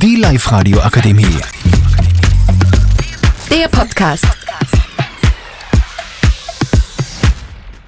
Die 0.00 0.14
Live-Radio 0.14 0.78
Akademie. 0.78 1.24
Der 3.50 3.66
Podcast. 3.66 4.24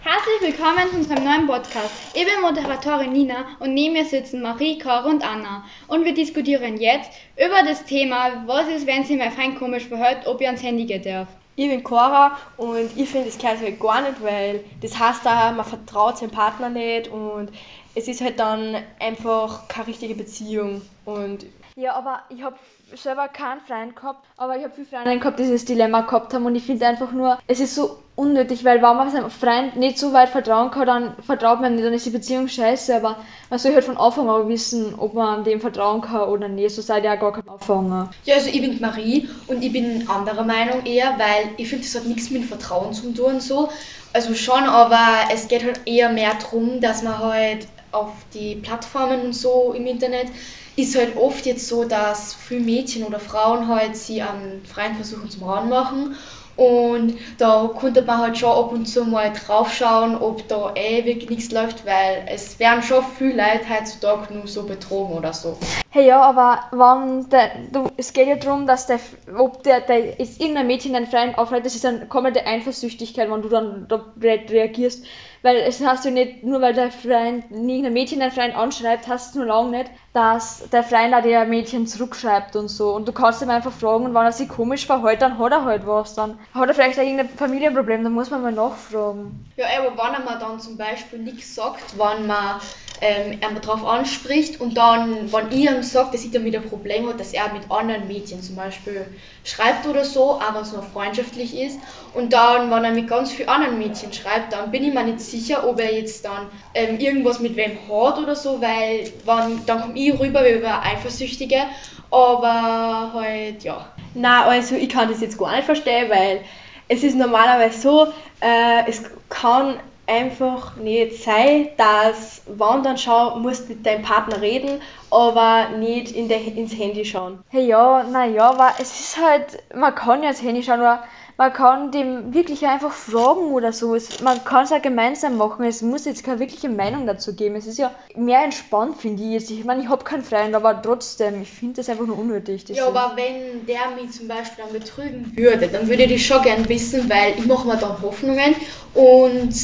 Herzlich 0.01 0.41
willkommen 0.41 0.91
zu 0.91 0.97
unserem 0.97 1.23
neuen 1.23 1.47
Podcast. 1.47 1.91
Ich 2.15 2.25
bin 2.25 2.41
Moderatorin 2.43 3.13
Nina 3.13 3.45
und 3.61 3.75
neben 3.75 3.93
mir 3.93 4.05
sitzen 4.05 4.43
Marie, 4.43 4.79
Cora 4.79 5.05
und 5.05 5.23
Anna. 5.23 5.65
Und 5.87 6.05
wir 6.05 6.13
diskutieren 6.13 6.79
jetzt 6.79 7.13
über 7.37 7.63
das 7.65 7.85
Thema, 7.85 8.43
was 8.45 8.67
ist, 8.67 8.89
wenn 8.89 9.05
sie 9.05 9.15
mein 9.15 9.31
Freund 9.31 9.57
komisch 9.57 9.85
verhält, 9.85 10.27
ob 10.27 10.41
ich 10.41 10.49
ans 10.49 10.65
Handy 10.65 10.87
gehen 10.87 11.05
darf. 11.05 11.29
Ich 11.55 11.69
bin 11.69 11.85
Cora 11.85 12.39
und 12.57 12.91
ich 12.97 13.09
finde, 13.09 13.27
das 13.27 13.39
gehört 13.39 13.61
halt 13.61 13.79
gar 13.79 14.01
nicht, 14.01 14.21
weil 14.21 14.65
das 14.81 14.99
heißt 14.99 15.25
da, 15.25 15.53
man 15.53 15.65
vertraut 15.65 16.19
seinem 16.19 16.31
Partner 16.31 16.71
nicht 16.71 17.07
und 17.09 17.51
es 17.95 18.09
ist 18.09 18.21
halt 18.21 18.39
dann 18.39 18.77
einfach 18.99 19.69
keine 19.69 19.89
richtige 19.89 20.15
Beziehung. 20.15 20.83
Und 21.05 21.47
Ja, 21.77 21.95
aber 21.95 22.21
ich 22.29 22.43
habe 22.43 22.57
selber 22.97 23.29
keinen 23.29 23.61
Freund 23.61 23.97
gehabt, 23.97 24.27
aber 24.37 24.57
ich 24.57 24.65
habe 24.65 24.75
viele 24.75 24.87
Freunde 24.87 25.19
gehabt, 25.19 25.39
die 25.39 25.45
dieses 25.45 25.65
Dilemma 25.65 26.03
gehabt 26.03 26.35
haben 26.35 26.47
und 26.47 26.55
ich 26.55 26.65
finde 26.65 26.87
einfach 26.87 27.13
nur, 27.13 27.39
es 27.47 27.61
ist 27.61 27.75
so 27.75 27.99
unnötig, 28.17 28.65
weil 28.65 28.83
wenn 28.83 28.97
man 28.97 29.11
seinem 29.11 29.31
Freund 29.31 29.77
nicht 29.77 29.99
so 29.99 30.13
weit 30.13 30.29
vertrauen 30.29 30.71
kann, 30.71 30.87
dann 30.87 31.15
vertraut 31.23 31.61
man 31.61 31.75
nicht, 31.75 31.85
dann 31.87 31.93
ist 31.93 32.05
die 32.05 32.11
Beziehung 32.11 32.49
scheiße, 32.49 32.95
aber 32.97 33.17
man 33.49 33.59
soll 33.59 33.75
halt 33.75 33.85
von 33.85 33.97
Anfang 33.97 34.29
an 34.29 34.49
wissen, 34.49 34.95
ob 34.99 35.15
man 35.15 35.45
dem 35.45 35.61
vertrauen 35.61 36.01
kann 36.01 36.29
oder 36.29 36.49
nicht, 36.49 36.75
so 36.75 36.83
seid 36.83 37.05
ihr 37.05 37.15
auch 37.15 37.21
gar 37.21 37.33
kein 37.33 37.49
Anfang. 37.49 38.11
Ja, 38.25 38.35
also 38.35 38.49
ich 38.49 38.61
bin 38.61 38.81
Marie 38.81 39.29
und 39.47 39.63
ich 39.63 39.73
bin 39.73 40.09
anderer 40.09 40.45
Meinung 40.45 40.85
eher, 40.85 41.15
weil 41.19 41.51
ich 41.57 41.69
finde, 41.69 41.85
das 41.85 41.95
hat 41.95 42.07
nichts 42.07 42.31
mit 42.31 42.45
Vertrauen 42.45 42.93
zu 42.93 43.13
tun 43.13 43.35
und 43.35 43.43
so. 43.43 43.69
Also 44.13 44.35
schon, 44.35 44.65
aber 44.65 45.33
es 45.33 45.47
geht 45.47 45.65
halt 45.65 45.83
eher 45.87 46.11
mehr 46.11 46.33
darum, 46.35 46.81
dass 46.81 47.03
man 47.03 47.19
halt 47.19 47.69
auf 47.93 48.11
die 48.35 48.57
Plattformen 48.57 49.21
und 49.23 49.33
so 49.35 49.73
im 49.73 49.87
Internet 49.87 50.29
ist 50.77 50.97
halt 50.97 51.17
oft 51.17 51.47
jetzt 51.47 51.69
so, 51.69 51.85
dass 51.85 52.35
viele 52.35 52.61
Mädchen 52.65 53.05
oder 53.05 53.21
Frauen 53.21 53.69
halt 53.69 53.97
sie 53.97 54.23
an 54.23 54.63
freien 54.65 54.95
Versuchen 54.95 55.29
zum 55.31 55.43
Rauen 55.45 55.69
machen 55.69 56.17
und 56.57 57.17
da 57.39 57.71
konnte 57.75 58.03
man 58.03 58.19
halt 58.19 58.37
schon 58.39 58.51
ab 58.51 58.73
und 58.73 58.87
zu 58.87 59.05
mal 59.05 59.33
drauf 59.33 59.73
schauen, 59.73 60.17
ob 60.17 60.47
da 60.49 60.75
eh 60.75 61.05
wirklich 61.07 61.31
nichts 61.31 61.53
läuft, 61.53 61.87
weil 61.87 62.27
es 62.29 62.59
werden 62.59 62.83
schon 62.83 63.03
viele 63.19 63.37
Leute 63.37 63.69
heutzutage 63.71 64.35
nur 64.35 64.47
so 64.47 64.65
betrogen 64.65 65.17
oder 65.17 65.33
so. 65.33 65.57
Hey 65.89 66.07
ja, 66.07 66.21
aber 66.23 66.61
wenn 66.73 67.29
der, 67.31 67.51
du, 67.73 67.91
es 67.97 68.13
geht 68.13 68.29
ja 68.29 68.37
darum, 68.37 68.67
dass 68.67 68.87
der, 68.87 69.01
ob 69.39 69.63
der, 69.63 69.81
der 69.81 70.21
ist 70.21 70.41
irgendein 70.41 70.67
Mädchen 70.67 70.93
deinen 70.93 71.07
Freund 71.07 71.37
aufhält, 71.39 71.65
das 71.65 71.75
ist 71.75 71.85
dann 71.85 72.09
komplette 72.09 72.47
Eifersüchtigkeit, 72.47 73.31
wenn 73.31 73.43
du 73.43 73.49
dann 73.49 73.87
da 73.89 74.05
re- 74.23 74.45
reagierst. 74.49 75.05
Weil 75.43 75.57
es 75.57 75.81
heißt 75.81 76.05
ja 76.05 76.11
nicht, 76.11 76.43
nur 76.45 76.61
weil 76.61 76.75
der 76.75 76.91
Freund, 76.91 77.45
irgendein 77.51 77.93
Mädchen 77.93 78.21
deinen 78.21 78.33
Freund 78.33 78.55
anschreibt, 78.55 79.09
heißt 79.09 79.31
es 79.31 79.35
nur 79.35 79.47
lange 79.47 79.79
nicht, 79.79 79.91
dass 80.13 80.69
der 80.71 80.83
Freund 80.83 81.15
auch 81.15 81.23
der 81.23 81.45
Mädchen 81.45 81.87
zurückschreibt 81.87 82.57
und 82.57 82.69
so. 82.69 82.93
Und 82.93 83.07
du 83.07 83.13
kannst 83.13 83.43
ihm 83.43 83.51
einfach 83.51 83.73
fragen, 83.73 84.07
und 84.07 84.15
wenn 84.15 84.25
er 84.25 84.33
sich 84.33 84.49
komisch 84.49 84.87
verhält, 84.87 85.23
dann 85.23 85.39
hat 85.39 85.53
er 85.53 85.65
halt 85.65 85.87
was. 85.87 86.15
Dann 86.15 86.39
hat 86.53 86.69
er 86.69 86.75
vielleicht 86.75 86.99
auch 86.99 87.05
irgendein 87.05 87.29
Familienproblem, 87.29 88.03
dann 88.03 88.13
muss 88.13 88.31
man 88.31 88.43
mal 88.43 88.53
nachfragen. 88.53 89.47
Ja, 89.57 89.67
aber 89.79 89.97
wenn 89.97 90.15
er 90.15 90.21
mir 90.21 90.39
dann 90.39 90.59
zum 90.59 90.77
Beispiel 90.77 91.21
nichts 91.21 91.55
sagt, 91.55 91.97
wenn 91.97 92.27
man 92.27 92.61
ähm, 93.01 93.33
ihn 93.33 93.61
darauf 93.61 93.85
anspricht 93.85 94.61
und 94.61 94.77
dann, 94.77 95.33
wenn 95.33 95.51
ich 95.51 95.71
ihm 95.71 95.83
sage, 95.83 96.11
dass 96.13 96.25
ich 96.25 96.31
damit 96.31 96.55
ein 96.55 96.69
Problem 96.69 97.09
hat, 97.09 97.19
dass 97.19 97.33
er 97.33 97.53
mit 97.53 97.71
anderen 97.71 98.07
Mädchen 98.07 98.43
zum 98.43 98.57
Beispiel 98.57 99.07
schreibt 99.45 99.87
oder 99.87 100.05
so, 100.05 100.33
auch 100.33 100.55
wenn 100.55 100.63
es 100.63 100.73
nur 100.73 100.83
freundschaftlich 100.83 101.59
ist, 101.59 101.79
und 102.13 102.33
dann, 102.33 102.71
wenn 102.71 102.85
er 102.85 102.91
mit 102.91 103.09
ganz 103.09 103.33
vielen 103.33 103.49
anderen 103.49 103.79
Mädchen 103.79 104.13
schreibt, 104.13 104.53
dann 104.53 104.71
bin 104.71 104.85
ich 104.85 104.93
mir 104.93 105.05
nicht 105.05 105.21
sicher, 105.21 105.67
ob 105.67 105.81
er 105.81 105.95
jetzt 105.95 106.25
dann 106.25 106.49
ähm, 106.75 106.99
irgendwas 106.99 107.41
mit 107.41 107.57
wem 107.57 107.79
hat 107.89 108.19
oder 108.19 108.35
so, 108.35 108.61
weil 108.61 109.11
wenn, 109.25 109.65
dann 109.67 109.81
komme 109.83 109.99
ich 110.09 110.19
rüber 110.19 110.45
wie 110.45 110.59
über 110.59 110.83
Eifersüchtige, 110.83 111.63
aber 112.11 113.13
halt, 113.15 113.63
ja. 113.63 113.87
na, 114.15 114.45
also 114.45 114.75
ich 114.75 114.89
kann 114.89 115.09
das 115.09 115.21
jetzt 115.21 115.39
gar 115.39 115.55
nicht 115.55 115.65
verstehen, 115.65 116.11
weil 116.11 116.41
es 116.89 117.05
ist 117.05 117.17
normalerweise 117.17 117.81
so, 117.81 118.07
äh, 118.41 118.89
es 118.89 119.03
kann 119.29 119.77
einfach 120.11 120.77
nicht 120.77 121.23
sein, 121.23 121.69
dass 121.77 122.43
wenn 122.47 122.83
dann 122.83 122.99
schau, 122.99 123.39
musst 123.39 123.69
mit 123.69 123.87
deinem 123.87 124.03
Partner 124.03 124.41
reden, 124.41 124.81
aber 125.11 125.69
nicht 125.79 126.11
in 126.11 126.29
der, 126.29 126.45
ins 126.45 126.77
Handy 126.77 127.05
schauen. 127.05 127.39
Hey 127.49 127.67
ja, 127.67 128.03
naja, 128.03 128.51
aber 128.51 128.73
es 128.81 128.99
ist 128.99 129.19
halt, 129.23 129.63
man 129.75 129.95
kann 129.95 130.23
ja 130.23 130.31
ins 130.31 130.43
Handy 130.43 130.63
schauen, 130.63 130.81
aber 130.81 131.05
man 131.41 131.55
kann 131.55 131.91
dem 131.91 132.35
wirklich 132.35 132.67
einfach 132.67 132.93
fragen 132.93 133.53
oder 133.53 133.73
so. 133.73 133.95
Es, 133.95 134.21
man 134.21 134.45
kann 134.45 134.65
es 134.65 134.71
ja 134.71 134.79
gemeinsam 134.79 135.39
machen. 135.39 135.65
Es 135.65 135.81
muss 135.81 136.05
jetzt 136.05 136.23
keine 136.23 136.39
wirkliche 136.39 136.69
Meinung 136.69 137.07
dazu 137.07 137.35
geben. 137.35 137.55
Es 137.55 137.67
ist 137.67 137.79
ja 137.79 137.95
mehr 138.15 138.45
entspannt, 138.45 138.99
finde 138.99 139.23
ich 139.23 139.31
jetzt. 139.31 139.51
Ich 139.51 139.65
meine, 139.65 139.83
ich 139.83 139.89
habe 139.89 140.05
keinen 140.05 140.23
Freund, 140.23 140.55
aber 140.55 140.83
trotzdem, 140.83 141.41
ich 141.41 141.51
finde 141.51 141.77
das 141.77 141.89
einfach 141.89 142.05
nur 142.05 142.19
unnötig. 142.19 142.69
Ja, 142.69 142.85
so. 142.85 142.91
aber 142.91 143.17
wenn 143.17 143.65
der 143.65 143.91
mich 143.97 144.11
zum 144.11 144.29
Beispiel 144.29 144.65
dann 144.65 144.73
betrügen 144.79 145.33
würde, 145.35 145.69
dann 145.69 145.89
würde 145.89 146.03
ich 146.03 146.13
das 146.13 146.21
schon 146.21 146.43
gern 146.43 146.69
wissen, 146.69 147.09
weil 147.09 147.33
ich 147.39 147.47
mache 147.47 147.67
mir 147.67 147.79
dann 147.79 148.03
Hoffnungen 148.03 148.55
und 148.93 149.55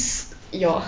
ja. 0.51 0.81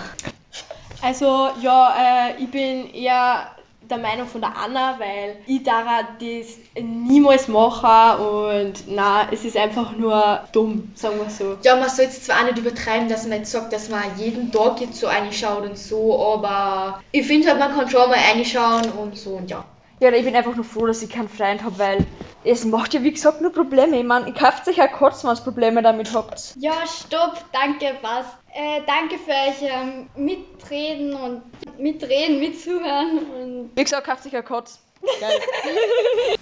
Also 1.02 1.50
ja, 1.62 1.94
äh, 2.30 2.42
ich 2.42 2.50
bin 2.50 2.92
eher 2.92 3.46
der 3.90 3.98
Meinung 3.98 4.26
von 4.26 4.40
der 4.40 4.56
Anna, 4.56 4.96
weil 4.98 5.36
ich 5.46 5.62
darf 5.62 5.86
das 6.18 6.82
niemals 6.82 7.48
machen 7.48 8.24
und 8.24 8.84
na, 8.88 9.28
es 9.30 9.44
ist 9.44 9.56
einfach 9.56 9.96
nur 9.96 10.40
dumm, 10.52 10.92
sagen 10.94 11.18
wir 11.18 11.30
so. 11.30 11.56
Ja, 11.62 11.76
man 11.76 11.88
soll 11.88 12.06
jetzt 12.06 12.24
zwar 12.24 12.40
auch 12.40 12.44
nicht 12.44 12.58
übertreiben, 12.58 13.08
dass 13.08 13.26
man 13.26 13.38
jetzt 13.38 13.52
sagt, 13.52 13.72
dass 13.72 13.88
man 13.88 14.02
jeden 14.16 14.52
Tag 14.52 14.80
jetzt 14.80 14.96
so 14.96 15.06
reinschaut 15.06 15.64
und 15.64 15.78
so, 15.78 16.18
aber 16.22 17.00
ich 17.12 17.26
finde 17.26 17.48
halt, 17.48 17.58
man 17.58 17.74
kann 17.74 17.88
schon 17.88 18.08
mal 18.08 18.18
reinschauen 18.18 18.90
und 18.92 19.16
so 19.16 19.30
und 19.30 19.50
ja. 19.50 19.64
Ja, 20.02 20.10
ich 20.12 20.24
bin 20.24 20.34
einfach 20.34 20.56
nur 20.56 20.64
froh, 20.64 20.86
dass 20.86 21.02
ich 21.02 21.10
keinen 21.10 21.28
Freund 21.28 21.62
habe, 21.62 21.78
weil 21.78 22.06
es 22.44 22.64
macht 22.64 22.94
ja 22.94 23.02
wie 23.02 23.12
gesagt 23.12 23.40
nur 23.40 23.52
Probleme. 23.52 23.98
Ich 23.98 24.04
meine, 24.04 24.26
ihr 24.28 24.34
kauft 24.34 24.66
euch 24.68 24.76
ja 24.76 24.88
kurz, 24.88 25.24
wenn 25.24 25.30
ihr 25.30 25.36
Probleme 25.36 25.82
damit 25.82 26.14
habt. 26.14 26.54
Ja, 26.58 26.72
stopp, 26.86 27.44
danke, 27.52 27.96
was. 28.02 28.26
Äh, 28.52 28.80
danke 28.86 29.16
für 29.18 29.30
euch 29.30 29.62
ähm, 29.62 30.08
Mitreden 30.16 31.14
und 31.14 31.42
Mitreden, 31.78 32.40
Mitzuhören 32.40 33.18
und 33.18 33.70
Wie 33.76 33.84
gesagt, 33.84 34.06
kauft 34.06 34.26
euch 34.26 34.32
ja 34.32 34.42
kurz. 34.42 34.80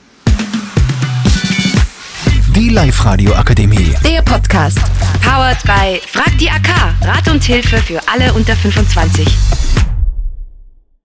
Die 2.55 2.71
Live-Radio 2.71 3.35
Akademie. 3.35 3.95
Der 4.05 4.23
Podcast. 4.23 4.79
Powered 5.23 5.63
by 5.63 6.01
Frag 6.09 6.37
die 6.39 6.51
AK. 6.51 6.69
Rat 7.03 7.29
und 7.29 7.45
Hilfe 7.45 7.77
für 7.77 8.01
alle 8.09 8.33
unter 8.33 8.57
25. 8.57 9.29